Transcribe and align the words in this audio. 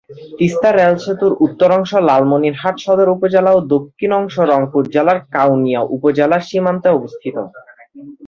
Teesta 0.39 0.69
rail 0.71 0.95
সেতুর 1.03 1.33
উত্তর 1.45 1.69
অংশ 1.77 1.91
লালমনিরহাট 2.09 2.75
সদর 2.79 3.07
উপজেলা 3.09 3.51
ও 3.53 3.59
দক্ষিণ 3.73 4.11
অংশ 4.19 4.35
রংপুর 4.51 4.83
জেলার 4.93 5.19
কাউনিয়া 5.35 5.81
উপজেলার 5.95 6.41
সীমান্তে 6.49 6.87
অবস্থিত। 6.89 7.35